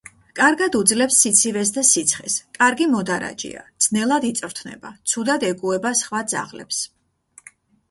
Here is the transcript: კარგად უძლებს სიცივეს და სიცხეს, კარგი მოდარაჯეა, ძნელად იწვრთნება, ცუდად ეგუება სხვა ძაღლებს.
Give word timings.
კარგად 0.37 0.77
უძლებს 0.77 1.19
სიცივეს 1.25 1.71
და 1.75 1.83
სიცხეს, 1.89 2.37
კარგი 2.57 2.87
მოდარაჯეა, 2.95 3.63
ძნელად 3.87 4.27
იწვრთნება, 4.31 4.95
ცუდად 5.13 5.49
ეგუება 5.53 5.95
სხვა 6.03 6.25
ძაღლებს. 6.35 6.83